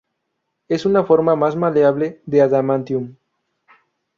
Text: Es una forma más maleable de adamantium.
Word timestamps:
Es 0.67 0.87
una 0.87 1.03
forma 1.03 1.35
más 1.35 1.55
maleable 1.55 2.23
de 2.25 2.41
adamantium. 2.41 3.17